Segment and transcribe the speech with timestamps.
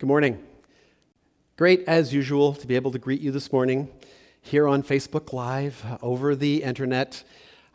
[0.00, 0.42] Good morning.
[1.58, 3.90] Great, as usual, to be able to greet you this morning
[4.40, 7.22] here on Facebook Live, over the internet.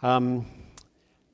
[0.01, 0.47] Um,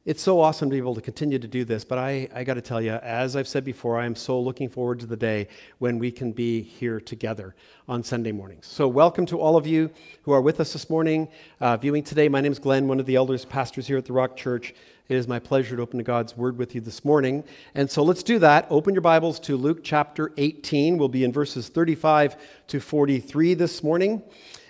[0.03, 2.55] it's so awesome to be able to continue to do this, but I, I got
[2.55, 5.47] to tell you, as I've said before, I am so looking forward to the day
[5.77, 7.53] when we can be here together
[7.87, 8.65] on Sunday mornings.
[8.65, 9.91] So, welcome to all of you
[10.23, 11.27] who are with us this morning,
[11.59, 12.29] uh, viewing today.
[12.29, 14.73] My name is Glenn, one of the elders, pastors here at the Rock Church.
[15.07, 17.43] It is my pleasure to open to God's Word with you this morning.
[17.75, 18.65] And so, let's do that.
[18.71, 20.97] Open your Bibles to Luke chapter 18.
[20.97, 22.37] We'll be in verses 35
[22.69, 24.23] to 43 this morning.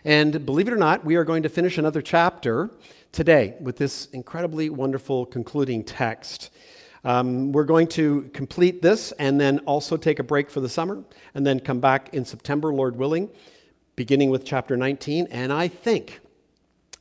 [0.03, 2.71] And believe it or not, we are going to finish another chapter
[3.11, 6.49] today with this incredibly wonderful concluding text.
[7.03, 11.03] Um, we're going to complete this and then also take a break for the summer
[11.33, 13.29] and then come back in September, Lord willing,
[13.95, 15.27] beginning with chapter 19.
[15.31, 16.19] And I think,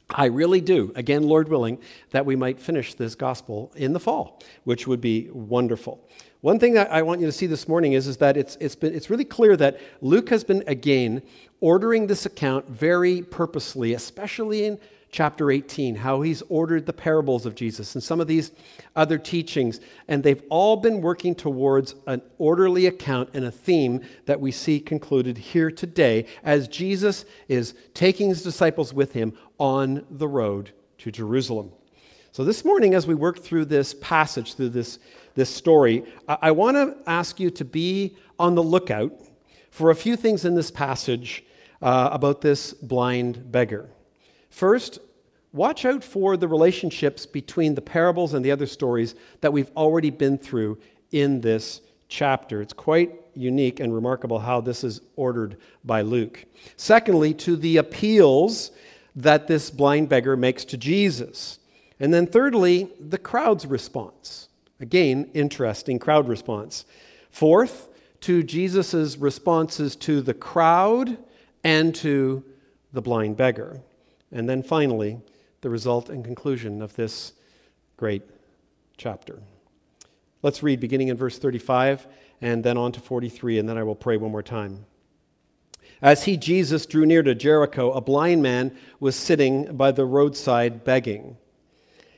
[0.08, 1.78] I really do, again, Lord willing,
[2.10, 6.08] that we might finish this gospel in the fall, which would be wonderful.
[6.40, 8.74] One thing that I want you to see this morning is, is that it's, it's,
[8.74, 11.22] been, it's really clear that Luke has been, again,
[11.60, 14.78] ordering this account very purposely, especially in
[15.12, 18.52] chapter 18, how he's ordered the parables of Jesus and some of these
[18.94, 19.80] other teachings.
[20.08, 24.78] And they've all been working towards an orderly account and a theme that we see
[24.78, 31.10] concluded here today as Jesus is taking his disciples with him on the road to
[31.10, 31.72] Jerusalem.
[32.32, 35.00] So, this morning, as we work through this passage, through this,
[35.34, 39.12] this story, I, I want to ask you to be on the lookout
[39.72, 41.44] for a few things in this passage
[41.82, 43.90] uh, about this blind beggar.
[44.50, 44.98] First,
[45.52, 50.10] watch out for the relationships between the parables and the other stories that we've already
[50.10, 50.78] been through
[51.12, 52.60] in this chapter.
[52.60, 56.44] It's quite unique and remarkable how this is ordered by Luke.
[56.76, 58.72] Secondly, to the appeals
[59.16, 61.58] that this blind beggar makes to Jesus.
[61.98, 64.48] And then thirdly, the crowd's response.
[64.80, 66.84] Again, interesting crowd response.
[67.30, 67.88] Fourth,
[68.22, 71.16] to Jesus' responses to the crowd
[71.64, 72.44] and to
[72.92, 73.80] the blind beggar.
[74.32, 75.20] And then finally,
[75.60, 77.32] the result and conclusion of this
[77.96, 78.22] great
[78.96, 79.40] chapter.
[80.42, 82.06] Let's read beginning in verse 35
[82.40, 84.86] and then on to 43, and then I will pray one more time.
[86.00, 90.82] As he, Jesus, drew near to Jericho, a blind man was sitting by the roadside
[90.82, 91.36] begging.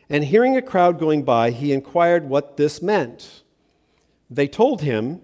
[0.09, 3.43] And hearing a crowd going by, he inquired what this meant.
[4.31, 5.21] They told him,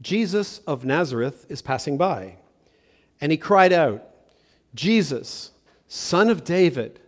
[0.00, 2.36] Jesus of Nazareth is passing by.
[3.20, 4.08] And he cried out,
[4.74, 5.50] Jesus,
[5.88, 7.00] son of David,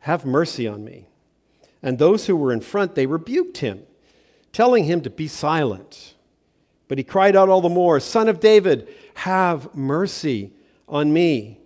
[0.00, 1.08] have mercy on me.
[1.82, 3.82] And those who were in front, they rebuked him,
[4.52, 6.14] telling him to be silent.
[6.88, 10.52] But he cried out all the more, Son of David, have mercy
[10.88, 11.60] on me.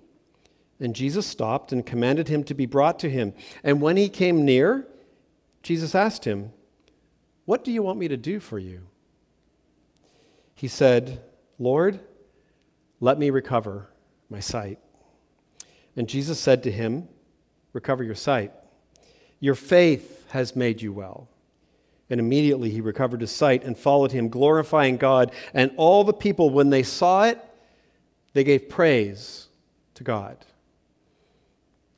[0.78, 3.34] And Jesus stopped and commanded him to be brought to him.
[3.62, 4.87] And when he came near,
[5.62, 6.53] Jesus asked him,
[7.44, 8.81] What do you want me to do for you?
[10.54, 11.20] He said,
[11.59, 12.00] Lord,
[13.00, 13.88] let me recover
[14.31, 14.78] my sight.
[15.97, 17.09] And Jesus said to him,
[17.73, 18.53] Recover your sight.
[19.39, 21.28] Your faith has made you well.
[22.09, 25.33] And immediately he recovered his sight and followed him, glorifying God.
[25.55, 27.41] And all the people, when they saw it,
[28.33, 29.49] they gave praise
[29.95, 30.45] to God.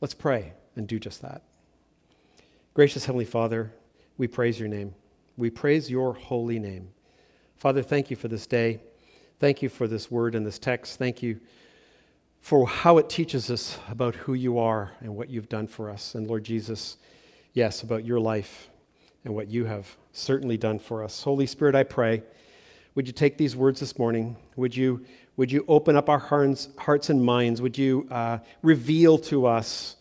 [0.00, 1.42] Let's pray and do just that.
[2.74, 3.72] Gracious Heavenly Father,
[4.18, 4.94] we praise your name.
[5.36, 6.90] We praise your holy name.
[7.56, 8.80] Father, thank you for this day.
[9.38, 10.98] Thank you for this word and this text.
[10.98, 11.40] Thank you
[12.42, 16.16] for how it teaches us about who you are and what you've done for us.
[16.16, 16.96] And Lord Jesus,
[17.52, 18.68] yes, about your life
[19.24, 21.22] and what you have certainly done for us.
[21.22, 22.24] Holy Spirit, I pray,
[22.96, 24.36] would you take these words this morning?
[24.56, 27.62] Would you, would you open up our hearts, hearts and minds?
[27.62, 29.94] Would you uh, reveal to us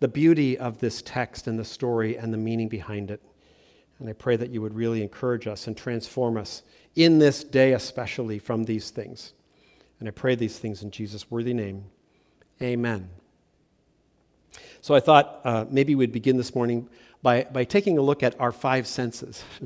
[0.00, 3.20] the beauty of this text and the story and the meaning behind it?
[3.98, 6.62] And I pray that you would really encourage us and transform us
[6.96, 9.34] in this day, especially from these things.
[10.02, 11.84] And I pray these things in Jesus' worthy name.
[12.60, 13.08] Amen.
[14.80, 16.88] So I thought uh, maybe we'd begin this morning
[17.22, 19.44] by, by taking a look at our five senses.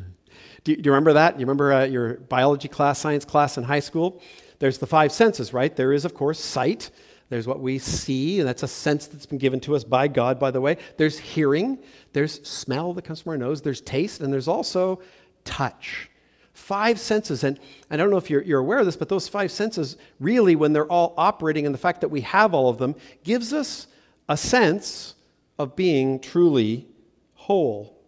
[0.64, 1.36] do, you, do, you remember that?
[1.36, 4.20] You remember uh, your biology class, science class in high school?
[4.58, 5.74] There's the five senses, right?
[5.74, 6.90] There is, of course, sight.
[7.30, 10.38] There's what we see, and that's a sense that's been given to us by God,
[10.38, 10.76] by the way.
[10.98, 11.78] There's hearing.
[12.12, 13.62] There's smell that comes from our nose.
[13.62, 15.00] There's taste, and there's also
[15.46, 16.10] touch.
[16.56, 17.44] Five senses.
[17.44, 17.60] And
[17.90, 20.72] I don't know if you're, you're aware of this, but those five senses, really, when
[20.72, 22.94] they're all operating, and the fact that we have all of them,
[23.24, 23.88] gives us
[24.26, 25.16] a sense
[25.58, 26.86] of being truly
[27.34, 28.02] whole.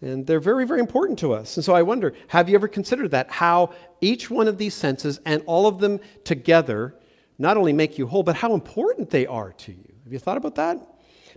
[0.00, 1.56] And they're very, very important to us.
[1.56, 3.28] And so I wonder have you ever considered that?
[3.28, 6.94] How each one of these senses and all of them together
[7.38, 9.94] not only make you whole, but how important they are to you.
[10.04, 10.78] Have you thought about that?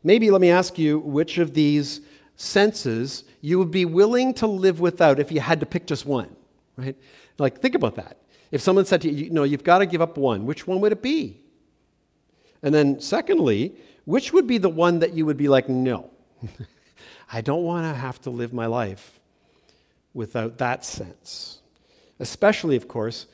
[0.03, 2.01] Maybe let me ask you which of these
[2.37, 6.33] senses you would be willing to live without if you had to pick just one,
[6.77, 6.95] right?
[7.37, 8.17] Like, think about that.
[8.51, 10.79] If someone said to you, you know, you've got to give up one, which one
[10.79, 11.41] would it be?
[12.63, 13.75] And then, secondly,
[14.05, 16.09] which would be the one that you would be like, no,
[17.31, 19.19] I don't want to have to live my life
[20.13, 21.59] without that sense?
[22.19, 23.27] Especially, of course,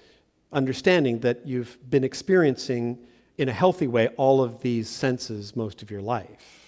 [0.52, 2.98] understanding that you've been experiencing
[3.38, 6.63] in a healthy way all of these senses most of your life.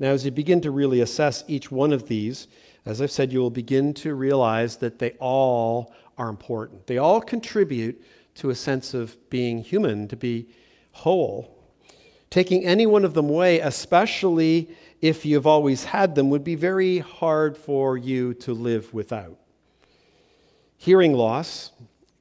[0.00, 2.48] Now, as you begin to really assess each one of these,
[2.86, 6.86] as I've said, you will begin to realize that they all are important.
[6.86, 8.02] They all contribute
[8.36, 10.48] to a sense of being human, to be
[10.92, 11.54] whole.
[12.30, 14.70] Taking any one of them away, especially
[15.02, 19.36] if you've always had them, would be very hard for you to live without.
[20.78, 21.72] Hearing loss,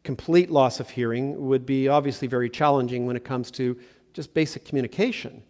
[0.04, 3.80] complete loss of hearing, would be obviously very challenging when it comes to
[4.12, 5.44] just basic communication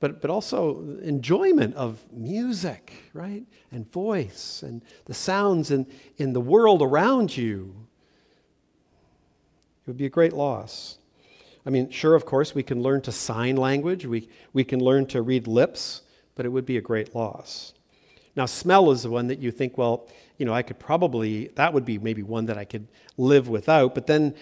[0.00, 3.44] but, but also enjoyment of music, right?
[3.72, 5.86] And voice and the sounds in,
[6.16, 7.74] in the world around you.
[9.82, 10.98] It would be a great loss.
[11.66, 15.06] I mean, sure, of course, we can learn to sign language, we, we can learn
[15.06, 16.02] to read lips,
[16.34, 17.72] but it would be a great loss.
[18.36, 20.08] Now, smell is the one that you think, well,
[20.38, 23.94] you know, I could probably, that would be maybe one that I could live without.
[23.94, 24.34] But then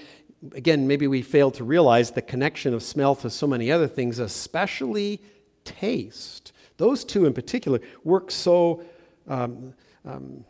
[0.55, 4.19] again, maybe we fail to realize the connection of smell to so many other things,
[4.19, 5.21] especially
[5.65, 6.53] taste.
[6.77, 8.85] Those two in particular work so.
[9.29, 9.75] Um,
[10.05, 10.45] um,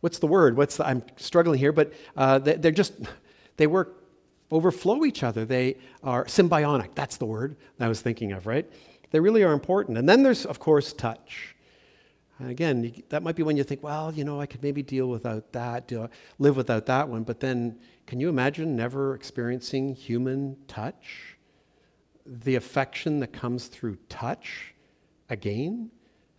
[0.00, 0.56] what's the word?
[0.56, 2.94] What's the, I'm struggling here, but uh, they, they're just
[3.56, 4.02] they work
[4.50, 5.44] overflow each other.
[5.44, 6.94] They are symbiotic.
[6.94, 8.70] That's the word I was thinking of, right?
[9.10, 9.98] They really are important.
[9.98, 11.54] And then there's, of course, touch.
[12.38, 15.06] And again, that might be when you think, well, you know, I could maybe deal
[15.06, 15.92] without that,
[16.38, 17.22] live without that one.
[17.22, 21.36] But then, can you imagine never experiencing human touch?
[22.24, 24.74] The affection that comes through touch
[25.28, 25.90] again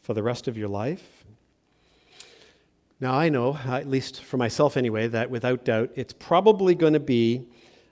[0.02, 1.26] for the rest of your life?
[3.00, 7.00] Now, I know, at least for myself anyway, that without doubt, it's probably going to
[7.00, 7.46] be,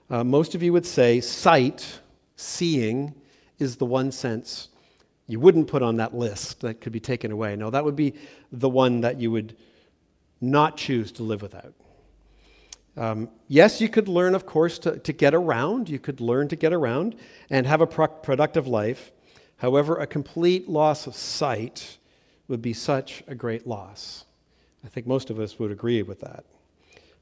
[0.08, 2.00] uh, most of you would say, sight,
[2.36, 3.14] seeing,
[3.58, 4.68] is the one sense
[5.26, 7.56] you wouldn't put on that list that could be taken away.
[7.56, 8.14] No, that would be
[8.50, 9.56] the one that you would
[10.40, 11.74] not choose to live without.
[12.96, 15.88] Um, yes, you could learn, of course, to, to get around.
[15.88, 17.16] You could learn to get around
[17.48, 19.12] and have a pro- productive life.
[19.56, 21.98] However, a complete loss of sight
[22.48, 24.24] would be such a great loss.
[24.84, 26.44] I think most of us would agree with that.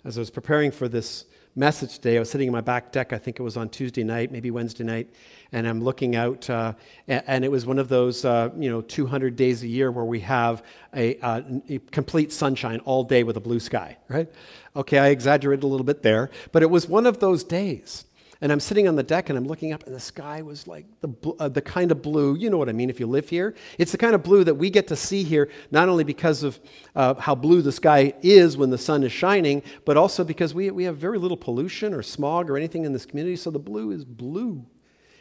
[0.04, 1.26] As I was preparing for this
[1.56, 2.16] message today.
[2.16, 4.50] I was sitting in my back deck, I think it was on Tuesday night, maybe
[4.50, 5.08] Wednesday night,
[5.52, 6.74] and I'm looking out, uh,
[7.08, 10.20] and, it was one of those, uh, you know, 200 days a year where we
[10.20, 10.62] have
[10.94, 14.30] a, uh, a, complete sunshine all day with a blue sky, right?
[14.76, 18.04] Okay, I exaggerated a little bit there, but it was one of those days.
[18.42, 20.86] And I'm sitting on the deck and I'm looking up, and the sky was like
[21.02, 23.54] the, uh, the kind of blue, you know what I mean if you live here.
[23.76, 26.58] It's the kind of blue that we get to see here, not only because of
[26.96, 30.70] uh, how blue the sky is when the sun is shining, but also because we,
[30.70, 33.90] we have very little pollution or smog or anything in this community, so the blue
[33.90, 34.64] is blue.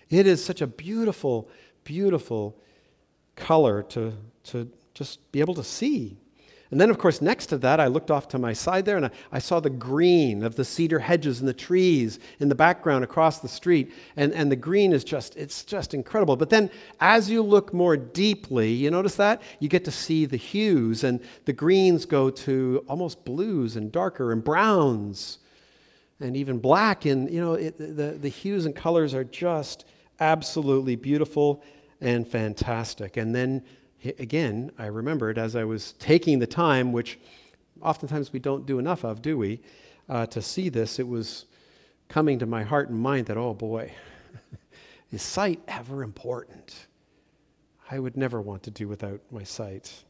[0.09, 1.49] It is such a beautiful,
[1.83, 2.57] beautiful
[3.35, 4.13] color to,
[4.45, 6.17] to just be able to see.
[6.71, 9.07] And then, of course, next to that, I looked off to my side there and
[9.07, 13.03] I, I, saw the green of the cedar hedges and the trees in the background
[13.03, 13.91] across the street.
[14.15, 16.35] And, and the green is just, it's just incredible.
[16.35, 16.69] But then,
[16.99, 19.41] as you look more deeply, you notice that?
[19.59, 24.31] You get to see the hues, and the greens go to almost blues and darker
[24.31, 25.39] and browns
[26.19, 27.05] and even black.
[27.05, 29.85] And, you know, it, the, the hues and colors are just
[30.19, 31.63] absolutely beautiful
[32.01, 33.17] and fantastic.
[33.17, 33.63] And then
[34.03, 37.19] again, I remembered as I was taking the time, which
[37.81, 39.61] oftentimes we don't do enough of, do we,
[40.07, 41.45] uh, to see this, it was
[42.07, 43.91] coming to my heart and mind that, oh boy,
[45.11, 46.87] is sight ever important?
[47.91, 50.03] I would never want to do without my sight.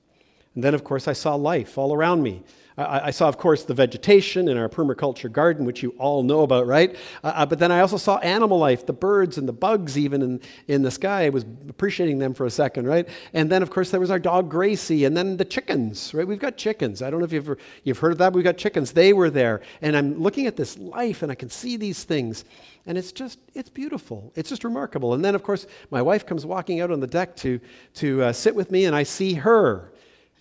[0.56, 2.44] And then, of course, I saw life all around me.
[2.80, 6.42] I, I, saw, of course, the vegetation in our permaculture garden, which you all know
[6.42, 6.96] about, right?
[7.24, 10.22] Uh, uh, but then I also saw animal life, the birds and the bugs, even
[10.22, 11.26] in, in the sky.
[11.26, 13.08] I was appreciating them for a second, right?
[13.34, 16.28] And then, of course, there was our dog Gracie, and then the chickens, right?
[16.28, 17.02] We've got chickens.
[17.02, 18.34] I don't know if you've, ever, you've heard of that.
[18.34, 18.94] We've got chickens.
[18.94, 19.62] They were there.
[19.82, 22.46] And I'm looking at this life, and I can see these things.
[22.86, 24.32] And it's just, it's beautiful.
[24.36, 25.14] It's just remarkable.
[25.14, 27.60] And then, of course, my wife comes walking out on the deck to,
[27.96, 29.92] to uh, sit with me, and I see her.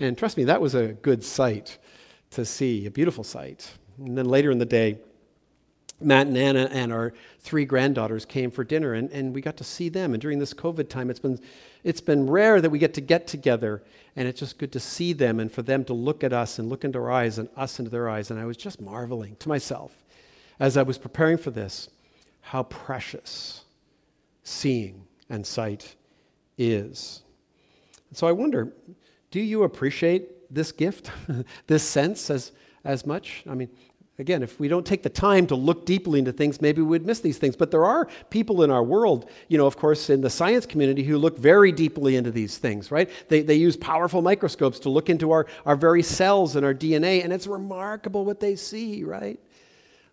[0.01, 1.79] And trust me, that was a good sight
[2.31, 3.73] to see, a beautiful sight.
[3.99, 4.99] And then later in the day,
[6.01, 9.65] Matt and Anna and our three granddaughters came for dinner, and, and we got to
[9.65, 10.15] see them.
[10.15, 11.41] And during this COVID time, it's been,
[11.83, 13.83] it's been rare that we get to get together,
[14.15, 16.69] and it's just good to see them and for them to look at us and
[16.69, 18.31] look into our eyes and us into their eyes.
[18.31, 19.93] And I was just marveling to myself
[20.61, 21.89] as I was preparing for this
[22.41, 23.65] how precious
[24.45, 25.97] seeing and sight
[26.57, 27.23] is.
[28.09, 28.73] And so I wonder
[29.31, 31.11] do you appreciate this gift,
[31.67, 32.53] this sense as,
[32.85, 33.43] as much?
[33.49, 33.69] I mean,
[34.21, 37.07] Again, if we don't take the time to look deeply into things, maybe we would
[37.07, 37.55] miss these things.
[37.55, 41.05] But there are people in our world, you know, of course, in the science community
[41.05, 43.09] who look very deeply into these things, right?
[43.29, 47.23] They, they use powerful microscopes to look into our, our very cells and our DNA,
[47.23, 49.39] and it's remarkable what they see, right?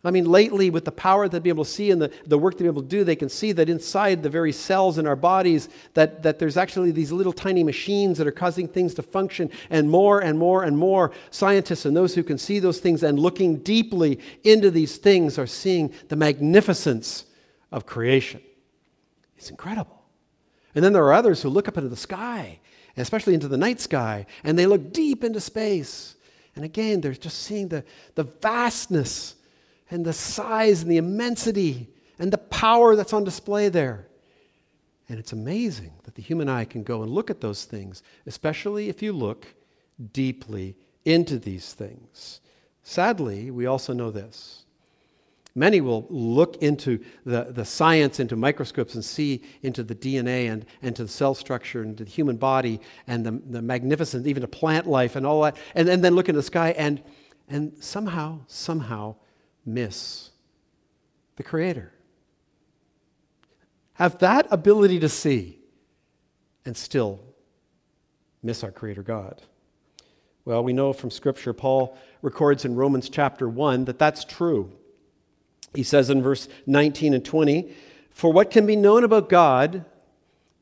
[0.06, 2.38] I mean, lately, with the power that they be able to see and the, the
[2.38, 5.16] work be able to do, they can see that inside the very cells in our
[5.16, 9.50] bodies, that, that there's actually these little tiny machines that are causing things to function.
[9.70, 13.18] And more and more and more scientists and those who can see those things and
[13.18, 17.26] looking deeply into these things are seeing the magnificence
[17.72, 18.42] of creation.
[19.38, 20.04] It's incredible.
[20.76, 22.60] And then there are others who look up into the sky,
[22.96, 26.16] especially into the night sky, and they look deep into space.
[26.56, 27.84] And again, they're just seeing the,
[28.16, 29.36] the vastness
[29.90, 31.90] and the size and the immensity
[32.20, 34.08] and the power that's on display there.
[35.08, 38.90] And it's amazing that the human eye can go and look at those things, especially
[38.90, 39.46] if you look
[40.14, 42.42] deeply into these things.
[42.82, 44.66] Sadly, we also know this.
[45.58, 50.66] Many will look into the, the science, into microscopes, and see into the DNA and,
[50.82, 54.48] and to the cell structure and the human body and the, the magnificent, even to
[54.48, 57.02] plant life and all that, and, and then look into the sky and,
[57.48, 59.16] and somehow, somehow
[59.66, 60.32] miss
[61.36, 61.92] the Creator.
[63.94, 65.60] Have that ability to see
[66.66, 67.22] and still
[68.44, 69.42] miss our Creator God.
[70.46, 74.72] Well, we know from Scripture, Paul records in Romans chapter 1 that that's true.
[75.74, 77.74] He says in verse 19 and 20,
[78.12, 79.86] For what can be known about God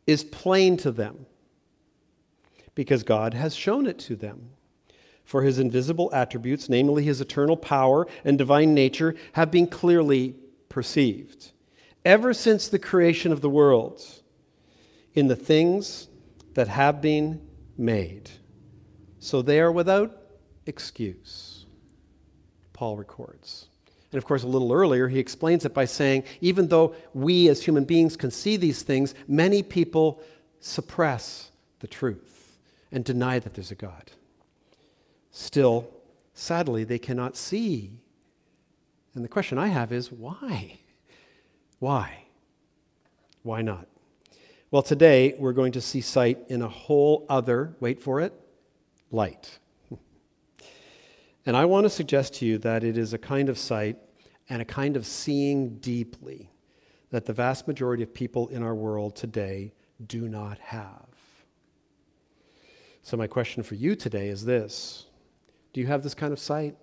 [0.07, 1.25] is plain to them,
[2.75, 4.49] because God has shown it to them.
[5.23, 10.35] For his invisible attributes, namely his eternal power and divine nature, have been clearly
[10.69, 11.51] perceived
[12.05, 14.01] ever since the creation of the world
[15.13, 16.07] in the things
[16.53, 17.41] that have been
[17.77, 18.29] made.
[19.19, 20.17] So they are without
[20.65, 21.65] excuse,
[22.73, 23.67] Paul records.
[24.11, 27.63] And of course, a little earlier, he explains it by saying, even though we as
[27.63, 30.21] human beings can see these things, many people
[30.59, 32.57] suppress the truth
[32.91, 34.11] and deny that there's a God.
[35.35, 35.89] Still,
[36.35, 37.91] sadly, they cannot see.
[39.15, 40.79] And the question I have is why?
[41.79, 42.25] Why?
[43.41, 43.87] Why not?
[44.69, 48.31] Well, today we're going to see sight in a whole other, wait for it,
[49.11, 49.59] light.
[51.45, 53.97] And I want to suggest to you that it is a kind of sight
[54.49, 56.49] and a kind of seeing deeply
[57.09, 59.73] that the vast majority of people in our world today
[60.07, 61.05] do not have.
[63.01, 65.07] So, my question for you today is this
[65.73, 66.75] do you have this kind of sight?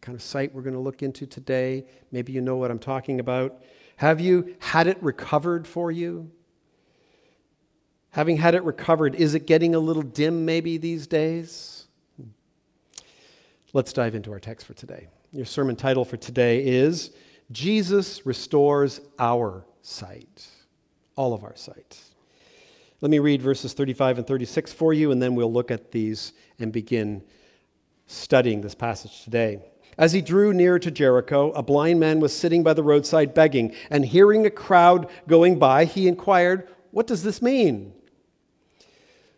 [0.00, 1.84] Kind of sight we're going to look into today.
[2.10, 3.62] Maybe you know what I'm talking about.
[3.96, 6.30] Have you had it recovered for you?
[8.10, 11.86] Having had it recovered, is it getting a little dim maybe these days?
[13.72, 15.08] Let's dive into our text for today.
[15.32, 17.10] Your sermon title for today is
[17.52, 20.46] Jesus Restores Our Sight,
[21.14, 22.00] all of our sight.
[23.02, 26.32] Let me read verses 35 and 36 for you, and then we'll look at these
[26.58, 27.22] and begin
[28.06, 29.60] studying this passage today.
[29.98, 33.74] As he drew near to Jericho, a blind man was sitting by the roadside begging,
[33.90, 37.92] and hearing a crowd going by, he inquired, What does this mean?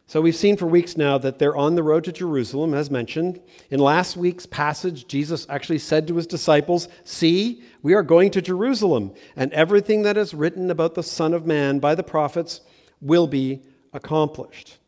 [0.09, 3.41] So we've seen for weeks now that they're on the road to Jerusalem, as mentioned.
[3.71, 8.41] In last week's passage, Jesus actually said to his disciples, See, we are going to
[8.41, 12.63] Jerusalem, and everything that is written about the Son of Man by the prophets
[13.03, 14.79] will be accomplished.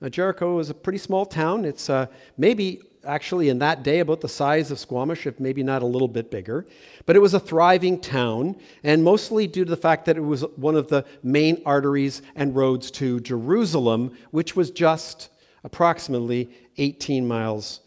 [0.00, 1.64] Now, Jericho is a pretty small town.
[1.64, 2.06] It's uh,
[2.36, 6.08] maybe actually in that day about the size of Squamish, if maybe not a little
[6.08, 6.66] bit bigger.
[7.06, 10.42] But it was a thriving town, and mostly due to the fact that it was
[10.56, 15.30] one of the main arteries and roads to Jerusalem, which was just
[15.64, 17.80] approximately 18 miles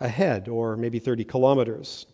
[0.00, 2.06] ahead, or maybe 30 kilometers.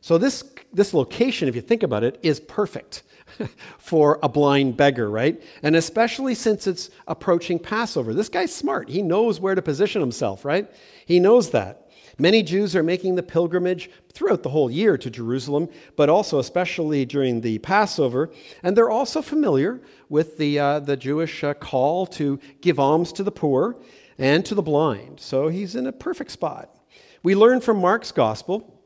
[0.00, 3.02] So, this, this location, if you think about it, is perfect
[3.78, 5.40] for a blind beggar, right?
[5.62, 8.14] And especially since it's approaching Passover.
[8.14, 8.88] This guy's smart.
[8.88, 10.70] He knows where to position himself, right?
[11.06, 11.86] He knows that.
[12.18, 17.06] Many Jews are making the pilgrimage throughout the whole year to Jerusalem, but also especially
[17.06, 18.30] during the Passover.
[18.62, 19.80] And they're also familiar
[20.10, 23.76] with the, uh, the Jewish uh, call to give alms to the poor
[24.18, 25.18] and to the blind.
[25.20, 26.76] So he's in a perfect spot.
[27.22, 28.79] We learn from Mark's gospel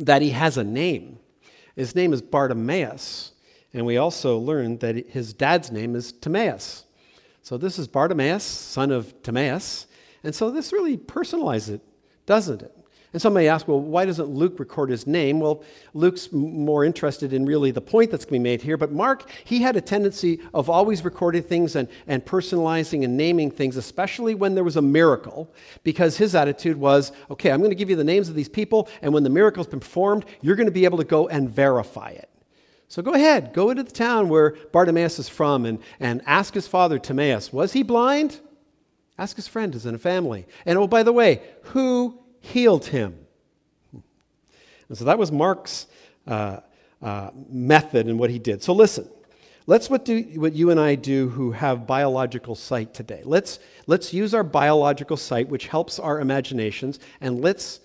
[0.00, 1.18] that he has a name.
[1.76, 3.32] His name is Bartimaeus.
[3.72, 6.84] And we also learn that his dad's name is Timaeus.
[7.42, 9.86] So this is Bartimaeus, son of Timaeus.
[10.24, 11.80] And so this really personalizes it,
[12.26, 12.77] doesn't it?
[13.12, 15.40] And some may ask, well, why doesn't Luke record his name?
[15.40, 18.92] Well, Luke's more interested in really the point that's going to be made here, but
[18.92, 23.78] Mark, he had a tendency of always recording things and, and personalizing and naming things,
[23.78, 25.50] especially when there was a miracle,
[25.84, 28.88] because his attitude was, okay, I'm going to give you the names of these people,
[29.00, 32.10] and when the miracle's been performed, you're going to be able to go and verify
[32.10, 32.28] it.
[32.88, 36.66] So go ahead, go into the town where Bartimaeus is from and, and ask his
[36.66, 38.40] father, Timaeus, was he blind?
[39.18, 40.46] Ask his friend who's in a family.
[40.64, 42.18] And oh, by the way, who
[42.52, 43.18] healed him.
[44.88, 45.86] And so that was Mark's
[46.26, 46.60] uh,
[47.02, 48.62] uh, method and what he did.
[48.62, 49.08] So listen,
[49.66, 53.22] let's what, do, what you and I do who have biological sight today.
[53.24, 57.80] Let's, let's use our biological sight, which helps our imaginations, and let's,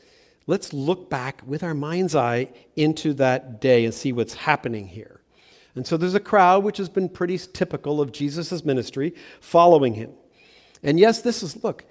[0.48, 5.20] let's look back with our mind's eye into that day and see what's happening here.
[5.76, 10.12] And so there's a crowd which has been pretty typical of Jesus' ministry following him.
[10.84, 11.84] And yes, this is, look,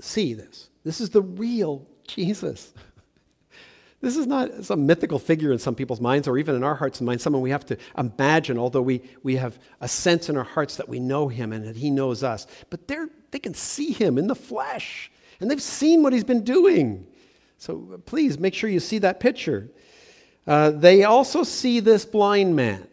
[0.00, 0.68] see this.
[0.84, 2.72] This is the real Jesus.
[4.00, 7.00] This is not some mythical figure in some people's minds or even in our hearts
[7.00, 10.44] and minds, someone we have to imagine, although we, we have a sense in our
[10.44, 12.46] hearts that we know him and that he knows us.
[12.70, 16.44] But they're, they can see him in the flesh, and they've seen what he's been
[16.44, 17.06] doing.
[17.58, 19.70] So please make sure you see that picture.
[20.46, 22.88] Uh, they also see this blind man,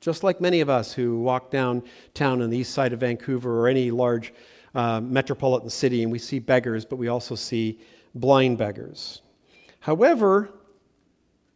[0.00, 3.68] just like many of us who walk downtown on the east side of Vancouver or
[3.68, 4.32] any large
[4.74, 7.78] uh, metropolitan city, and we see beggars, but we also see
[8.14, 9.22] blind beggars.
[9.80, 10.50] However,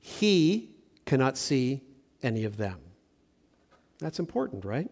[0.00, 0.70] he
[1.04, 1.82] cannot see
[2.22, 2.78] any of them.
[3.98, 4.90] That's important, right?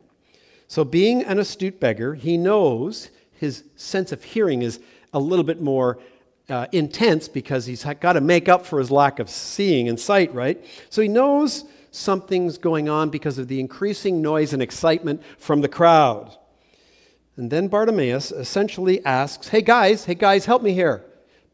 [0.69, 4.81] So, being an astute beggar, he knows his sense of hearing is
[5.13, 5.99] a little bit more
[6.49, 10.35] uh, intense because he's got to make up for his lack of seeing and sight,
[10.35, 10.65] right?
[10.91, 15.69] So, he knows something's going on because of the increasing noise and excitement from the
[15.69, 16.37] crowd.
[17.37, 21.06] And then Bartimaeus essentially asks, Hey guys, hey guys, help me here.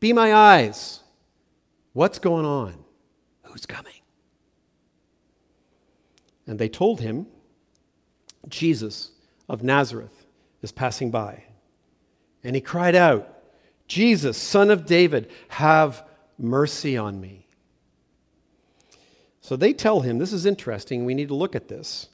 [0.02, 0.98] Be my eyes.
[1.92, 2.74] What's going on?
[3.44, 3.92] Who's coming?
[6.44, 7.28] And they told him,
[8.48, 9.12] Jesus
[9.48, 10.26] of Nazareth
[10.60, 11.44] is passing by.
[12.42, 13.44] And he cried out,
[13.86, 16.04] Jesus, son of David, have
[16.36, 17.46] mercy on me.
[19.40, 22.08] So they tell him, this is interesting, we need to look at this,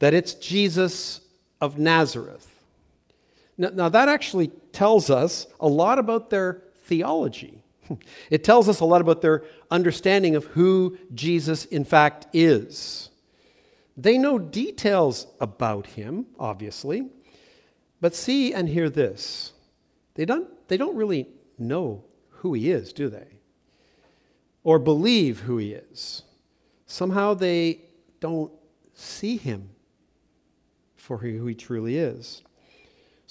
[0.00, 1.22] that it's Jesus
[1.62, 2.46] of Nazareth.
[3.56, 7.62] Now, now that actually tells us a lot about their theology.
[8.30, 13.10] It tells us a lot about their understanding of who Jesus, in fact, is.
[13.96, 17.10] They know details about him, obviously,
[18.00, 19.52] but see and hear this.
[20.14, 21.26] They don't, they don't really
[21.58, 23.28] know who he is, do they?
[24.64, 26.22] Or believe who he is.
[26.86, 27.80] Somehow they
[28.20, 28.52] don't
[28.94, 29.70] see him
[30.96, 32.42] for who he truly is.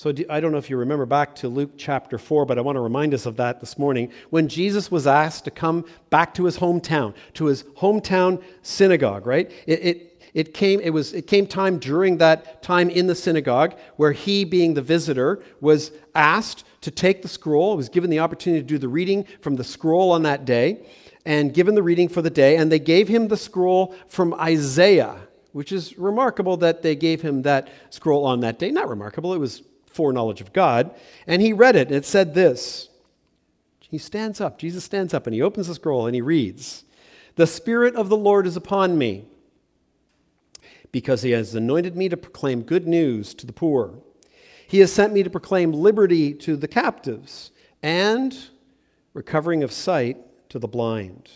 [0.02, 2.76] So I don't know if you remember back to Luke chapter 4, but I want
[2.76, 4.12] to remind us of that this morning.
[4.32, 9.52] When Jesus was asked to come back to his hometown, to his hometown synagogue, right?
[9.68, 13.76] It, it, it, came, it, was, it came time during that time in the synagogue
[13.98, 18.60] where he, being the visitor, was asked to take the scroll, was given the opportunity
[18.60, 20.84] to do the reading from the scroll on that day,
[21.28, 25.28] and given the reading for the day, and they gave him the scroll from Isaiah
[25.54, 28.72] which is remarkable that they gave him that scroll on that day.
[28.72, 30.94] Not remarkable, it was foreknowledge of God.
[31.28, 32.90] And he read it, and it said this.
[33.92, 36.86] He stands up, Jesus stands up, and he opens the scroll and he reads
[37.36, 39.26] The Spirit of the Lord is upon me,
[40.94, 44.00] because he has anointed me to proclaim good news to the poor.
[44.66, 47.52] He has sent me to proclaim liberty to the captives
[47.84, 48.34] and
[49.14, 51.30] recovering of sight to the blind,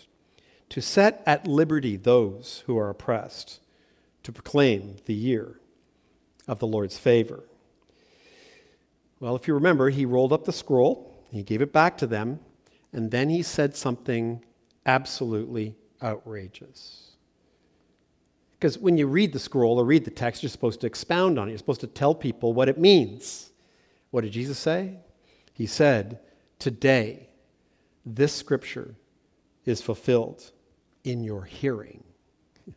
[0.70, 3.60] to set at liberty those who are oppressed,
[4.24, 5.60] to proclaim the year
[6.48, 7.44] of the Lord's favor.
[9.20, 12.40] Well, if you remember, he rolled up the scroll, he gave it back to them,
[12.92, 14.44] and then he said something
[14.86, 17.12] absolutely outrageous.
[18.52, 21.48] Because when you read the scroll or read the text, you're supposed to expound on
[21.48, 21.52] it.
[21.52, 23.52] You're supposed to tell people what it means.
[24.12, 24.96] What did Jesus say?
[25.54, 26.20] He said,
[26.58, 27.30] Today,
[28.06, 28.96] this scripture
[29.66, 30.52] is fulfilled
[31.04, 32.04] in your hearing.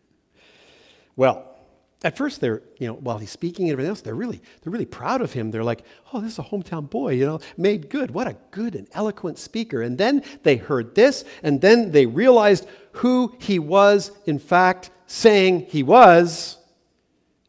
[1.16, 1.57] well,
[2.04, 4.86] at first they're you know while he's speaking and everything else they're really they're really
[4.86, 5.50] proud of him.
[5.50, 8.10] They're like oh this is a hometown boy you know made good.
[8.10, 9.82] What a good and eloquent speaker.
[9.82, 15.66] And then they heard this and then they realized who he was in fact saying
[15.68, 16.58] he was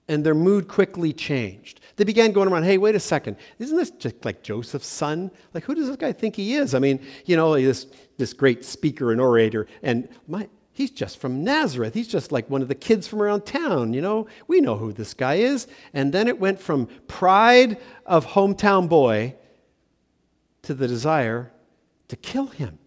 [0.07, 1.81] and their mood quickly changed.
[1.97, 3.37] They began going around hey wait a second.
[3.59, 5.29] Isn't this just like joseph's son?
[5.53, 6.73] Like who does this guy think he is?
[6.73, 7.85] I mean you know this
[8.17, 11.93] this great speaker and orator and my He's just from Nazareth.
[11.93, 14.27] He's just like one of the kids from around town, you know?
[14.47, 15.67] We know who this guy is.
[15.93, 19.35] And then it went from pride of hometown boy
[20.61, 21.51] to the desire
[22.07, 22.79] to kill him.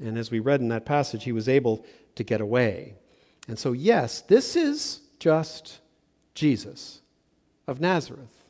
[0.00, 2.96] And as we read in that passage, he was able to get away.
[3.46, 5.78] And so, yes, this is just
[6.34, 7.00] Jesus
[7.68, 8.42] of Nazareth.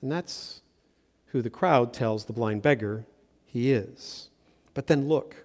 [0.00, 0.62] And that's
[1.26, 3.04] who the crowd tells the blind beggar
[3.44, 4.30] he is.
[4.72, 5.44] But then look.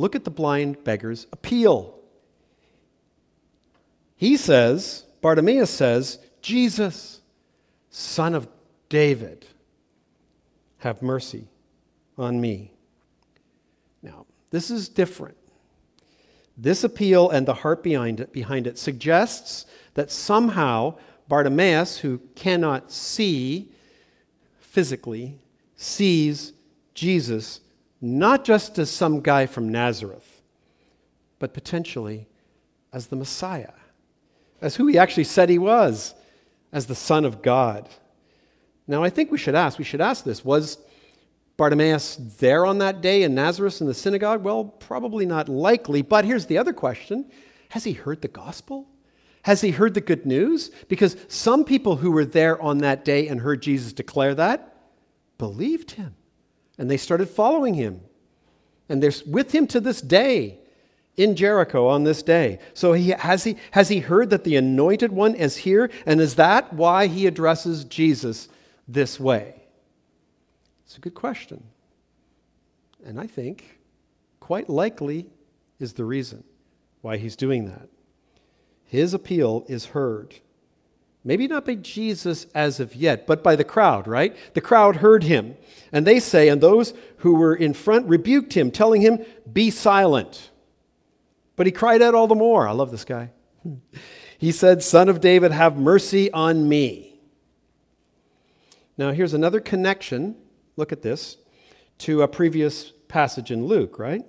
[0.00, 1.94] Look at the blind beggar's appeal.
[4.16, 7.20] He says, Bartimaeus says, Jesus,
[7.90, 8.48] son of
[8.88, 9.44] David,
[10.78, 11.48] have mercy
[12.16, 12.72] on me.
[14.02, 15.36] Now, this is different.
[16.56, 20.94] This appeal and the heart behind it, behind it suggests that somehow
[21.28, 23.70] Bartimaeus, who cannot see
[24.60, 25.36] physically,
[25.76, 26.54] sees
[26.94, 27.60] Jesus
[28.00, 30.42] not just as some guy from Nazareth,
[31.38, 32.26] but potentially
[32.92, 33.72] as the Messiah,
[34.60, 36.14] as who he actually said he was,
[36.72, 37.88] as the Son of God.
[38.86, 40.78] Now, I think we should ask, we should ask this was
[41.56, 44.42] Bartimaeus there on that day in Nazareth in the synagogue?
[44.42, 47.30] Well, probably not likely, but here's the other question
[47.68, 48.88] Has he heard the gospel?
[49.42, 50.70] Has he heard the good news?
[50.88, 54.74] Because some people who were there on that day and heard Jesus declare that
[55.36, 56.14] believed him
[56.80, 58.00] and they started following him.
[58.88, 60.58] And they're with him to this day
[61.14, 62.58] in Jericho on this day.
[62.72, 65.90] So he, has, he, has he heard that the anointed one is here?
[66.06, 68.48] And is that why he addresses Jesus
[68.88, 69.56] this way?
[70.86, 71.64] It's a good question.
[73.04, 73.78] And I think
[74.40, 75.26] quite likely
[75.78, 76.44] is the reason
[77.02, 77.90] why he's doing that.
[78.86, 80.34] His appeal is heard.
[81.22, 84.34] Maybe not by Jesus as of yet, but by the crowd, right?
[84.54, 85.56] The crowd heard him.
[85.92, 90.50] And they say, and those who were in front rebuked him, telling him, Be silent.
[91.56, 92.66] But he cried out all the more.
[92.66, 93.30] I love this guy.
[94.40, 97.20] He said, Son of David, have mercy on me.
[98.96, 100.34] Now, here's another connection.
[100.76, 101.36] Look at this
[101.98, 104.24] to a previous passage in Luke, right?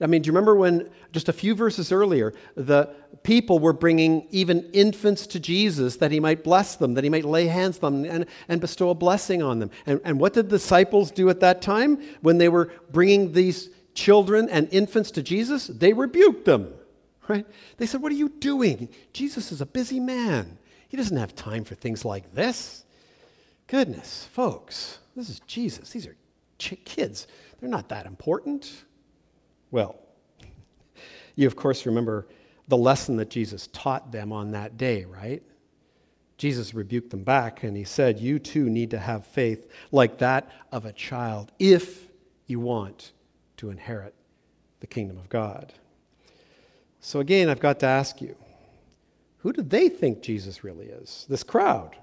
[0.00, 2.90] I mean, do you remember when just a few verses earlier, the
[3.22, 7.24] people were bringing even infants to Jesus that he might bless them, that he might
[7.24, 9.70] lay hands on them and, and bestow a blessing on them?
[9.86, 13.70] And, and what did the disciples do at that time when they were bringing these
[13.94, 15.66] children and infants to Jesus?
[15.66, 16.72] They rebuked them,
[17.28, 17.46] right?
[17.76, 18.88] They said, What are you doing?
[19.12, 20.58] Jesus is a busy man.
[20.88, 22.84] He doesn't have time for things like this.
[23.66, 25.90] Goodness, folks, this is Jesus.
[25.90, 26.16] These are
[26.58, 27.26] kids.
[27.60, 28.84] They're not that important.
[29.72, 29.96] Well,
[31.34, 32.28] you of course remember
[32.68, 35.42] the lesson that Jesus taught them on that day, right?
[36.38, 40.50] Jesus rebuked them back and he said, You too need to have faith like that
[40.70, 42.08] of a child if
[42.46, 43.12] you want
[43.56, 44.14] to inherit
[44.80, 45.72] the kingdom of God.
[47.00, 48.36] So again, I've got to ask you
[49.38, 51.26] who do they think Jesus really is?
[51.28, 51.96] This crowd.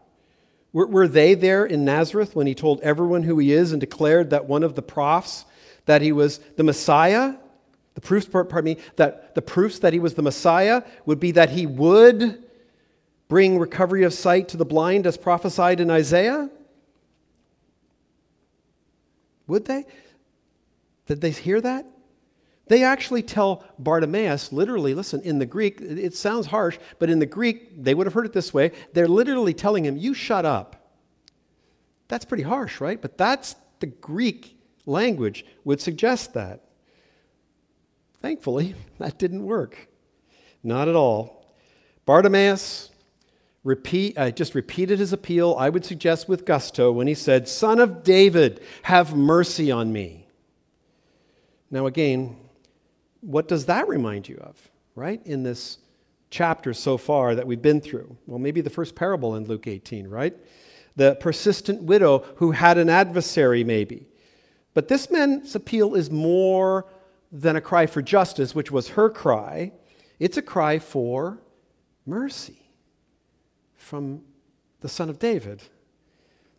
[0.74, 4.30] Were, were they there in Nazareth when he told everyone who he is and declared
[4.32, 5.46] that one of the prophets
[5.86, 7.36] that he was the Messiah?
[7.96, 11.50] The proofs, pardon me, that the proofs that he was the Messiah would be that
[11.50, 12.44] he would
[13.28, 16.50] bring recovery of sight to the blind as prophesied in Isaiah?
[19.48, 19.86] Would they?
[21.06, 21.86] Did they hear that?
[22.68, 27.26] They actually tell Bartimaeus, literally, listen, in the Greek, it sounds harsh, but in the
[27.26, 28.72] Greek, they would have heard it this way.
[28.94, 30.76] They're literally telling him, You shut up.
[32.08, 33.02] That's pretty harsh, right?
[33.02, 36.62] But that's the Greek language would suggest that.
[38.22, 39.88] Thankfully, that didn't work.
[40.64, 41.46] Not at all.
[42.06, 42.90] Bartimaeus
[43.64, 47.80] repeat, uh, just repeated his appeal, I would suggest with gusto, when he said, Son
[47.80, 50.28] of David, have mercy on me.
[51.72, 52.36] Now, again,
[53.22, 55.22] what does that remind you of, right?
[55.26, 55.78] In this
[56.30, 58.18] chapter so far that we've been through?
[58.26, 60.36] Well, maybe the first parable in Luke 18, right?
[60.96, 64.08] The persistent widow who had an adversary, maybe.
[64.74, 66.86] But this man's appeal is more
[67.32, 69.72] than a cry for justice, which was her cry.
[70.20, 71.40] It's a cry for
[72.06, 72.72] mercy
[73.76, 74.22] from
[74.82, 75.62] the Son of David.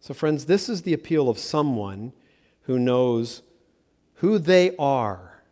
[0.00, 2.12] So, friends, this is the appeal of someone
[2.62, 3.42] who knows
[4.14, 5.42] who they are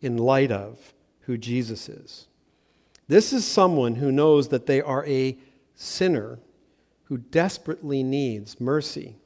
[0.00, 2.26] in light of who Jesus is.
[3.08, 5.36] This is someone who knows that they are a
[5.74, 6.38] sinner
[7.04, 9.16] who desperately needs mercy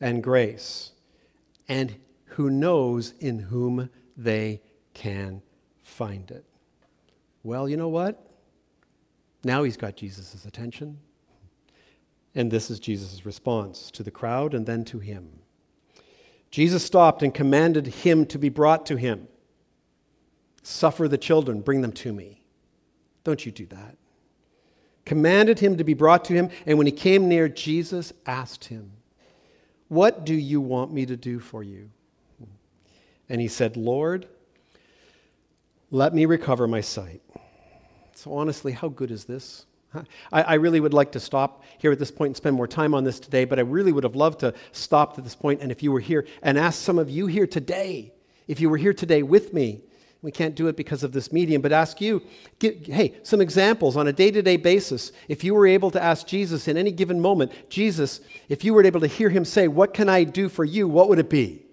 [0.00, 0.92] and grace,
[1.68, 4.60] and who knows in whom they
[4.94, 5.42] can
[5.82, 6.44] find it.
[7.42, 8.24] Well, you know what?
[9.44, 10.98] Now he's got Jesus' attention.
[12.34, 15.40] And this is Jesus' response to the crowd and then to him.
[16.50, 19.28] Jesus stopped and commanded him to be brought to him.
[20.62, 22.42] Suffer the children, bring them to me.
[23.24, 23.96] Don't you do that.
[25.04, 28.92] Commanded him to be brought to him, and when he came near, Jesus asked him,
[29.88, 31.90] What do you want me to do for you?
[33.28, 34.28] And he said, Lord,
[35.92, 37.20] let me recover my sight.
[38.14, 39.66] So, honestly, how good is this?
[40.32, 42.94] I, I, really would like to stop here at this point and spend more time
[42.94, 45.70] on this today, but I really would have loved to stop at this point and
[45.70, 48.10] if you were here and ask some of you here today,
[48.48, 49.82] if you were here today with me,
[50.22, 52.22] we can't do it because of this medium, but ask you,
[52.58, 55.12] hey, some examples on a day to day basis.
[55.28, 58.84] If you were able to ask Jesus in any given moment, Jesus, if you were
[58.84, 60.88] able to hear him say, What can I do for you?
[60.88, 61.66] What would it be?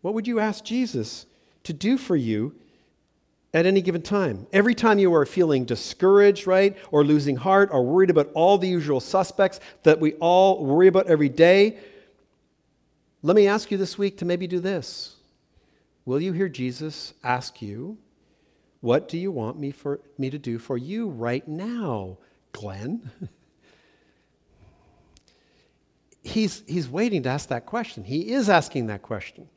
[0.00, 1.26] What would you ask Jesus
[1.64, 2.54] to do for you
[3.54, 4.46] at any given time?
[4.52, 8.68] Every time you are feeling discouraged, right, or losing heart, or worried about all the
[8.68, 11.78] usual suspects that we all worry about every day,
[13.22, 15.16] let me ask you this week to maybe do this.
[16.04, 17.98] Will you hear Jesus ask you,
[18.80, 22.18] What do you want me, for, me to do for you right now,
[22.52, 23.10] Glenn?
[26.22, 28.02] he's, he's waiting to ask that question.
[28.02, 29.48] He is asking that question.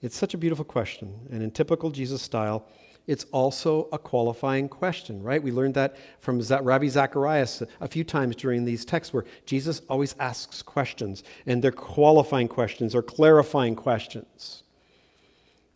[0.00, 1.28] It's such a beautiful question.
[1.30, 2.66] And in typical Jesus style,
[3.06, 5.42] it's also a qualifying question, right?
[5.42, 10.14] We learned that from Ravi Zacharias a few times during these texts where Jesus always
[10.20, 14.62] asks questions, and they're qualifying questions or clarifying questions.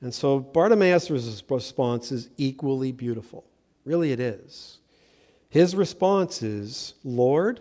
[0.00, 3.44] And so Bartimaeus' response is equally beautiful.
[3.84, 4.78] Really, it is.
[5.48, 7.60] His response is, Lord,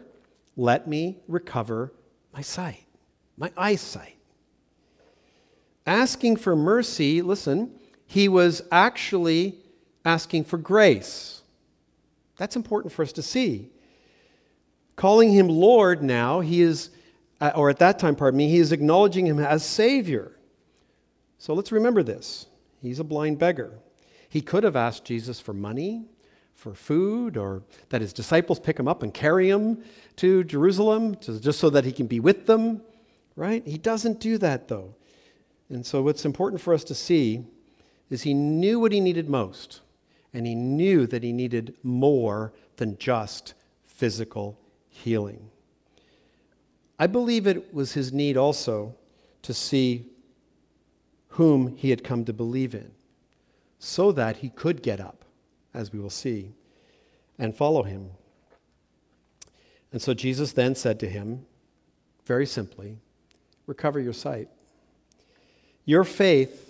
[0.55, 1.93] let me recover
[2.33, 2.85] my sight,
[3.37, 4.17] my eyesight.
[5.85, 7.71] Asking for mercy, listen,
[8.13, 9.57] he was actually
[10.05, 11.41] asking for grace.
[12.37, 13.71] That's important for us to see.
[14.95, 16.91] Calling him Lord now, he is,
[17.41, 20.31] uh, or at that time, pardon me, he is acknowledging him as Savior.
[21.39, 22.45] So let's remember this.
[22.83, 23.79] He's a blind beggar.
[24.29, 26.05] He could have asked Jesus for money,
[26.53, 29.83] for food, or that his disciples pick him up and carry him
[30.17, 32.83] to Jerusalem to, just so that he can be with them,
[33.35, 33.65] right?
[33.65, 34.93] He doesn't do that, though.
[35.69, 37.47] And so, what's important for us to see
[38.09, 39.81] is he knew what he needed most,
[40.33, 45.49] and he knew that he needed more than just physical healing.
[46.99, 48.95] I believe it was his need also
[49.41, 50.05] to see
[51.29, 52.91] whom he had come to believe in,
[53.79, 55.25] so that he could get up,
[55.73, 56.53] as we will see,
[57.39, 58.11] and follow him.
[59.91, 61.45] And so Jesus then said to him,
[62.25, 62.97] very simply,
[63.65, 64.49] Recover your sight.
[65.85, 66.62] Your faith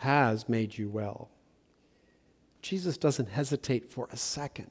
[0.00, 1.28] has made you well.
[2.62, 4.70] Jesus doesn't hesitate for a second.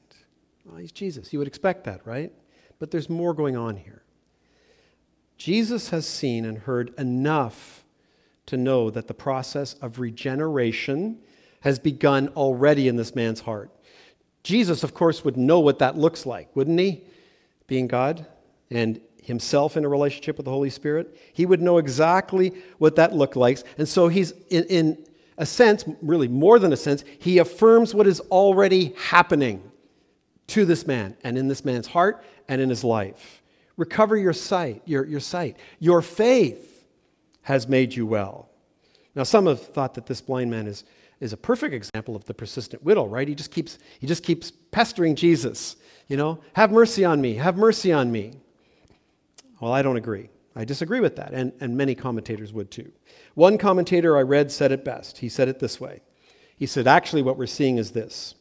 [0.64, 1.32] Well, he's Jesus.
[1.32, 2.32] You would expect that, right?
[2.80, 4.02] But there's more going on here.
[5.36, 7.84] Jesus has seen and heard enough
[8.46, 11.18] to know that the process of regeneration
[11.60, 13.70] has begun already in this man's heart.
[14.42, 17.04] Jesus, of course, would know what that looks like, wouldn't he?
[17.68, 18.26] Being God
[18.68, 21.16] and himself in a relationship with the Holy Spirit.
[21.32, 23.58] He would know exactly what that looked like.
[23.78, 25.06] And so he's, in, in
[25.40, 29.72] a sense, really more than a sense, he affirms what is already happening
[30.48, 33.42] to this man and in this man's heart and in his life.
[33.78, 35.56] Recover your sight, your, your sight.
[35.78, 36.86] Your faith
[37.40, 38.50] has made you well.
[39.14, 40.84] Now, some have thought that this blind man is,
[41.20, 43.26] is a perfect example of the persistent widow, right?
[43.26, 45.76] He just keeps, he just keeps pestering Jesus,
[46.06, 48.34] you know, have mercy on me, have mercy on me.
[49.58, 50.28] Well, I don't agree.
[50.56, 52.90] I disagree with that, and, and many commentators would too.
[53.34, 55.18] One commentator I read said it best.
[55.18, 56.00] He said it this way
[56.56, 58.34] He said, Actually, what we're seeing is this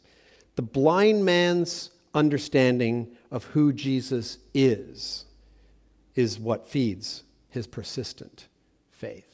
[0.56, 5.26] the blind man's understanding of who Jesus is
[6.16, 8.48] is what feeds his persistent
[8.92, 9.26] faith.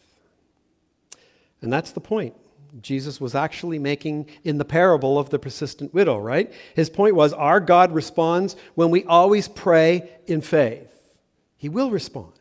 [1.61, 2.35] And that's the point.
[2.81, 6.51] Jesus was actually making in the parable of the persistent widow, right?
[6.75, 10.91] His point was our God responds when we always pray in faith.
[11.57, 12.33] He will respond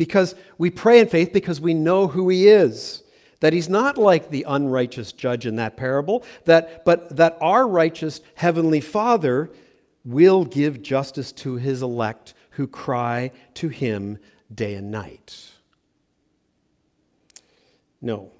[0.00, 3.02] because we pray in faith because we know who He is.
[3.40, 8.22] That He's not like the unrighteous judge in that parable, that, but that our righteous
[8.34, 9.50] Heavenly Father
[10.02, 14.16] will give justice to His elect who cry to Him
[14.54, 15.50] day and night.
[18.00, 18.32] No,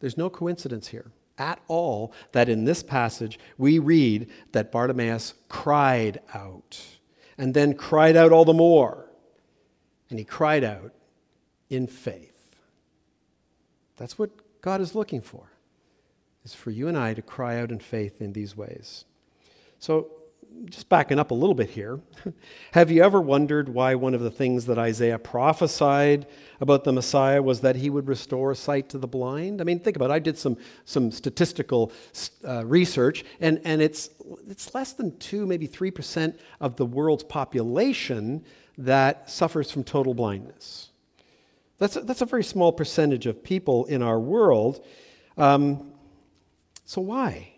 [0.00, 6.22] there's no coincidence here at all that in this passage we read that Bartimaeus cried
[6.32, 6.80] out
[7.36, 9.12] and then cried out all the more
[10.12, 10.92] and he cried out
[11.72, 12.50] in faith.
[13.96, 14.30] That's what
[14.60, 15.50] God is looking for,
[16.44, 19.04] is for you and I to cry out in faith in these ways.
[19.78, 20.10] So,
[20.66, 21.98] just backing up a little bit here,
[22.72, 26.26] have you ever wondered why one of the things that Isaiah prophesied
[26.60, 29.62] about the Messiah was that he would restore sight to the blind?
[29.62, 30.12] I mean, think about it.
[30.12, 31.90] I did some, some statistical
[32.46, 34.10] uh, research, and, and it's,
[34.46, 38.44] it's less than 2, maybe 3% of the world's population
[38.76, 40.90] that suffers from total blindness.
[41.82, 44.86] That's a, that's a very small percentage of people in our world.
[45.36, 45.92] Um,
[46.84, 47.54] So, why?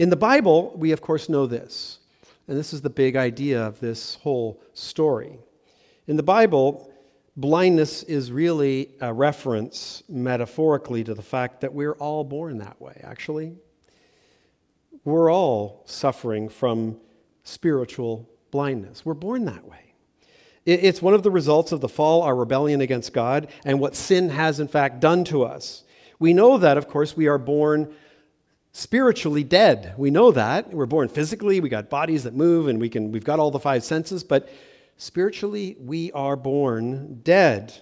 [0.00, 2.00] In the Bible, we of course know this.
[2.48, 5.38] And this is the big idea of this whole story.
[6.08, 6.92] In the Bible,
[7.36, 13.00] blindness is really a reference metaphorically to the fact that we're all born that way,
[13.04, 13.54] actually.
[15.04, 16.96] We're all suffering from
[17.44, 19.06] spiritual blindness.
[19.06, 19.89] We're born that way.
[20.70, 24.30] It's one of the results of the fall, our rebellion against God, and what sin
[24.30, 25.84] has in fact done to us.
[26.18, 27.94] We know that, of course, we are born
[28.72, 29.94] spiritually dead.
[29.96, 30.70] We know that.
[30.72, 33.58] We're born physically, we got bodies that move, and we can, we've got all the
[33.58, 34.48] five senses, but
[34.96, 37.74] spiritually, we are born dead.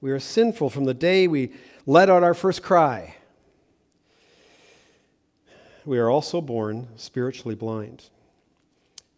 [0.00, 1.52] We are sinful from the day we
[1.86, 3.16] let out our first cry
[5.86, 8.10] we are also born spiritually blind.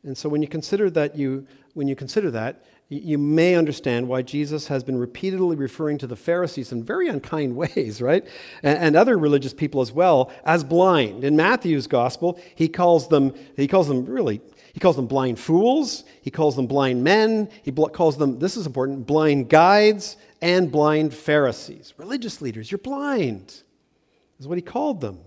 [0.04, 4.22] And so when you consider that you when you consider that, you may understand why
[4.22, 8.26] Jesus has been repeatedly referring to the Pharisees in very unkind ways, right?
[8.62, 11.22] And, and, other religious people as well as blind.
[11.22, 14.40] In Matthew's gospel, he calls them he calls them really
[14.72, 18.66] he calls them blind fools, he calls them blind men, he calls them this is
[18.66, 21.94] important, blind guides and blind Pharisees.
[21.96, 23.62] Religious leaders, you're blind.
[24.38, 25.18] Is what he called them.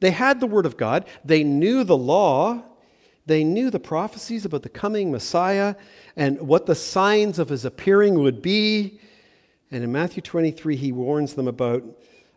[0.00, 2.64] They had the Word of God, they knew the law,
[3.32, 5.74] they knew the prophecies about the coming Messiah
[6.16, 9.00] and what the signs of his appearing would be.
[9.70, 11.82] And in Matthew 23, he warns them about,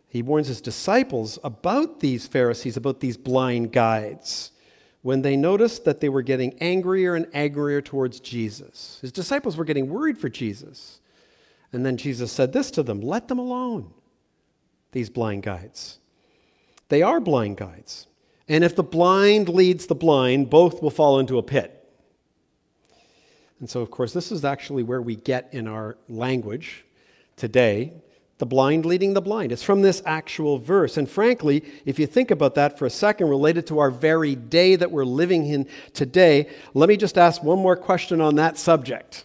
[0.08, 4.52] he warns his disciples about these Pharisees, about these blind guides,
[5.02, 8.98] when they noticed that they were getting angrier and angrier towards Jesus.
[9.02, 11.00] His disciples were getting worried for Jesus.
[11.74, 13.92] And then Jesus said this to them let them alone,
[14.92, 15.98] these blind guides.
[16.88, 18.06] They are blind guides.
[18.48, 21.72] And if the blind leads the blind, both will fall into a pit.
[23.58, 26.84] And so, of course, this is actually where we get in our language
[27.36, 27.92] today
[28.38, 29.50] the blind leading the blind.
[29.50, 30.98] It's from this actual verse.
[30.98, 34.76] And frankly, if you think about that for a second, related to our very day
[34.76, 39.24] that we're living in today, let me just ask one more question on that subject.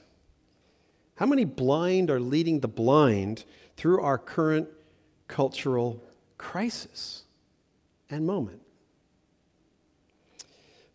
[1.15, 3.43] How many blind are leading the blind
[3.75, 4.69] through our current
[5.27, 6.01] cultural
[6.37, 7.25] crisis?
[8.11, 8.60] and moment.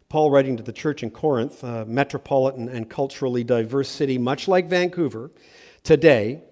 [0.08, 4.68] Paul, writing to the church in Corinth, a metropolitan and culturally diverse city, much like
[4.68, 5.30] Vancouver,
[5.82, 6.42] today,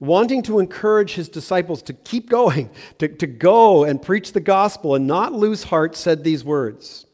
[0.00, 4.94] wanting to encourage his disciples to keep going, to, to go and preach the gospel
[4.94, 7.06] and not lose heart, said these words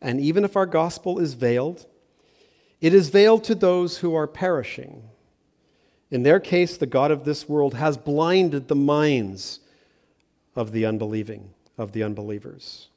[0.00, 1.86] And even if our gospel is veiled,
[2.80, 5.02] it is veiled to those who are perishing.
[6.10, 9.60] In their case, the God of this world has blinded the minds
[10.54, 12.88] of the unbelieving of the unbelievers,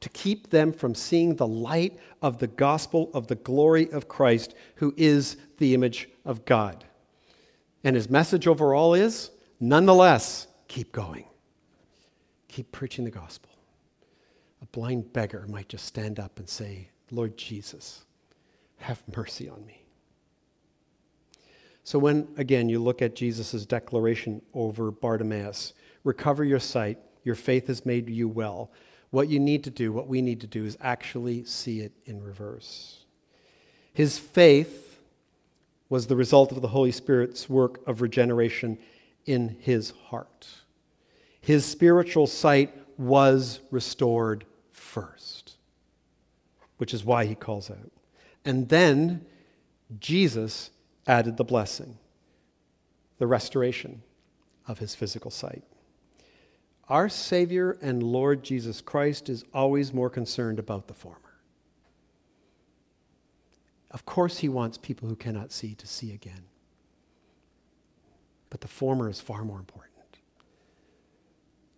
[0.00, 4.54] to keep them from seeing the light of the gospel of the glory of Christ,
[4.76, 6.84] who is the image of God.
[7.84, 11.26] And his message overall is nonetheless, keep going.
[12.48, 13.50] Keep preaching the gospel.
[14.62, 18.04] A blind beggar might just stand up and say, Lord Jesus,
[18.78, 19.82] have mercy on me.
[21.84, 25.72] So, when again you look at Jesus' declaration over Bartimaeus,
[26.04, 28.70] recover your sight, your faith has made you well.
[29.10, 32.22] What you need to do, what we need to do, is actually see it in
[32.22, 33.04] reverse.
[33.92, 34.98] His faith
[35.88, 38.78] was the result of the Holy Spirit's work of regeneration
[39.26, 40.46] in his heart.
[41.40, 45.56] His spiritual sight was restored first,
[46.76, 47.90] which is why he calls out.
[48.44, 49.26] And then
[49.98, 50.70] Jesus
[51.06, 51.98] added the blessing,
[53.18, 54.02] the restoration
[54.68, 55.64] of his physical sight.
[56.90, 61.18] Our Savior and Lord Jesus Christ is always more concerned about the former.
[63.92, 66.42] Of course, He wants people who cannot see to see again.
[68.50, 69.86] But the former is far more important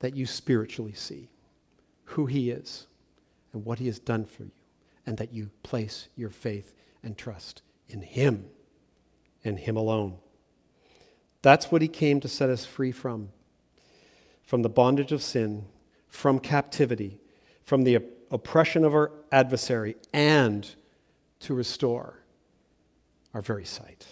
[0.01, 1.29] that you spiritually see
[2.05, 2.87] who He is
[3.53, 4.51] and what He has done for you,
[5.07, 8.46] and that you place your faith and trust in Him
[9.44, 10.16] and Him alone.
[11.42, 13.29] That's what He came to set us free from
[14.45, 15.65] from the bondage of sin,
[16.09, 17.19] from captivity,
[17.63, 17.99] from the
[18.31, 20.75] oppression of our adversary, and
[21.41, 22.19] to restore
[23.35, 24.07] our very sight.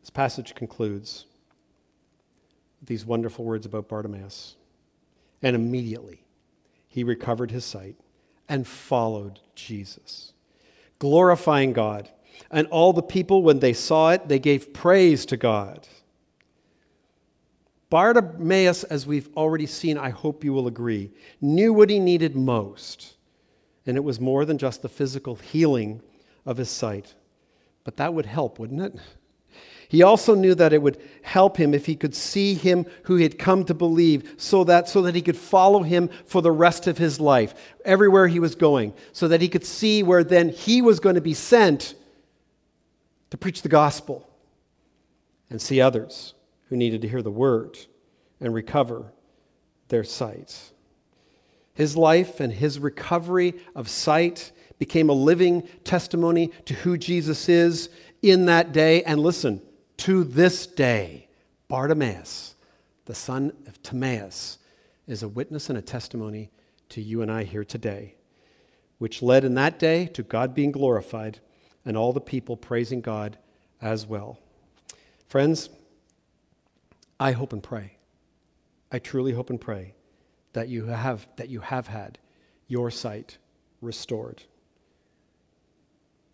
[0.00, 1.26] This passage concludes
[2.80, 4.56] with these wonderful words about Bartimaeus.
[5.42, 6.24] And immediately
[6.88, 7.96] he recovered his sight
[8.48, 10.32] and followed Jesus,
[10.98, 12.10] glorifying God.
[12.50, 15.88] And all the people, when they saw it, they gave praise to God.
[17.88, 21.10] Bartimaeus, as we've already seen, I hope you will agree,
[21.40, 23.14] knew what he needed most.
[23.86, 26.02] And it was more than just the physical healing
[26.44, 27.14] of his sight.
[27.84, 29.00] But that would help, wouldn't it?
[29.88, 33.22] He also knew that it would help him if he could see him who he
[33.22, 36.88] had come to believe so that so that he could follow him for the rest
[36.88, 40.82] of his life everywhere he was going so that he could see where then he
[40.82, 41.94] was going to be sent
[43.30, 44.28] to preach the gospel
[45.50, 46.34] and see others
[46.68, 47.78] who needed to hear the word
[48.40, 49.12] and recover
[49.88, 50.72] their sight.
[51.74, 57.88] His life and his recovery of sight became a living testimony to who Jesus is
[58.22, 59.02] in that day.
[59.02, 59.62] And listen,
[59.98, 61.28] to this day,
[61.68, 62.54] Bartimaeus,
[63.06, 64.58] the son of Timaeus,
[65.06, 66.50] is a witness and a testimony
[66.90, 68.14] to you and I here today,
[68.98, 71.40] which led in that day to God being glorified
[71.84, 73.38] and all the people praising God
[73.80, 74.38] as well.
[75.28, 75.68] Friends,
[77.18, 77.96] I hope and pray,
[78.92, 79.94] I truly hope and pray
[80.52, 82.18] that you have, that you have had
[82.68, 83.38] your sight
[83.80, 84.42] restored.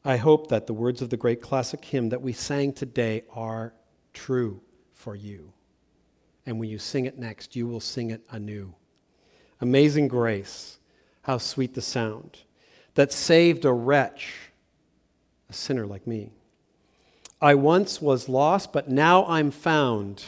[0.04, 3.72] I hope that the words of the great classic hymn that we sang today are
[4.12, 4.60] true
[4.92, 5.52] for you.
[6.44, 8.74] And when you sing it next, you will sing it anew.
[9.60, 10.78] Amazing grace,
[11.22, 12.38] how sweet the sound
[12.94, 14.34] that saved a wretch,
[15.48, 16.32] a sinner like me.
[17.40, 20.24] I once was lost, but now I'm found,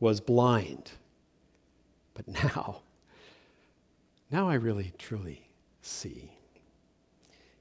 [0.00, 0.90] was blind,
[2.14, 2.82] but now,
[4.30, 5.48] now I really truly
[5.80, 6.32] see.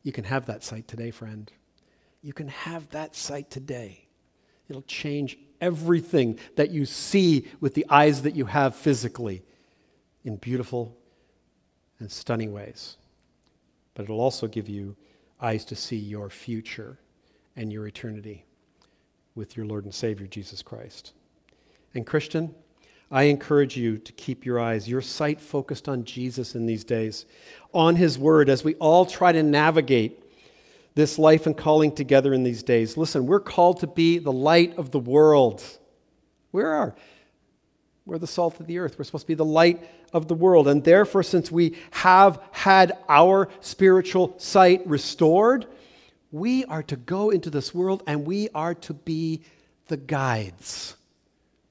[0.04, 1.52] You can have that sight today, friend.
[2.22, 4.08] You can have that sight today.
[4.70, 9.44] It'll change everything that you see with the eyes that you have physically
[10.24, 10.98] in beautiful
[12.00, 12.98] and stunning ways.
[13.94, 14.96] But it'll also give you
[15.40, 17.00] eyes to see your future
[17.56, 18.46] and your eternity
[19.36, 21.14] with your Lord and Savior, Jesus Christ.
[21.96, 22.54] And, Christian,
[23.10, 27.26] I encourage you to keep your eyes, your sight focused on Jesus in these days,
[27.74, 30.22] on His Word, as we all try to navigate
[30.96, 32.98] this life and calling together in these days.
[32.98, 35.64] Listen, we're called to be the light of the world.
[36.52, 36.96] We are.
[38.06, 38.98] We're the salt of the earth.
[38.98, 40.68] We're supposed to be the light of the world.
[40.68, 45.66] And therefore, since we have had our spiritual sight restored,
[46.32, 49.42] we are to go into this world and we are to be
[49.88, 50.95] the guides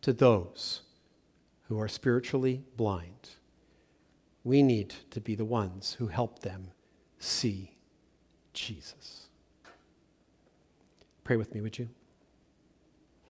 [0.04, 0.82] to those
[1.62, 3.30] who are spiritually blind.
[4.44, 6.72] We need to be the ones who help them
[7.18, 7.78] see
[8.52, 9.28] Jesus.
[11.24, 11.88] Pray with me, would you?